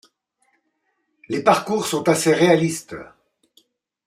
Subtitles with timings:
[1.29, 2.95] Les parcours sont assez réalistes.